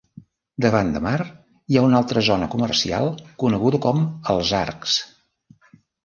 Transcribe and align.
Davant 0.63 0.87
de 0.93 0.99
mar 1.07 1.17
hi 1.73 1.77
ha 1.81 1.83
una 1.87 1.99
altra 1.99 2.23
zona 2.27 2.47
comercial, 2.53 3.09
coneguda 3.43 3.81
com 3.83 4.01
Els 4.35 4.55
Arcs. 4.61 4.97